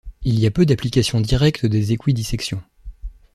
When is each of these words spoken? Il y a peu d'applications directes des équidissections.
Il 0.23 0.39
y 0.39 0.47
a 0.47 0.49
peu 0.49 0.65
d'applications 0.65 1.21
directes 1.21 1.67
des 1.67 1.91
équidissections. 1.93 2.63